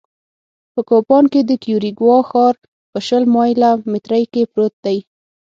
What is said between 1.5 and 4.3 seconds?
کیوریګوا ښار په شل مایله مترۍ